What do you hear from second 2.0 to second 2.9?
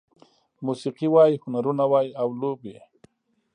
او لوبې